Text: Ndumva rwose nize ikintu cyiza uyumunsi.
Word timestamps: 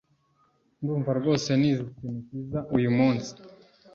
Ndumva 0.81 1.11
rwose 1.19 1.49
nize 1.59 1.81
ikintu 1.89 2.19
cyiza 2.27 2.59
uyumunsi. 2.75 3.31